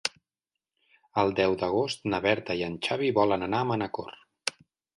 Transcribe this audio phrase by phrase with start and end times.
[1.23, 4.21] El deu d'agost na Berta i en Xavi volen anar a Manacor.